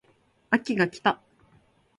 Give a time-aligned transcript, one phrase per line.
[0.49, 1.21] 秋が来た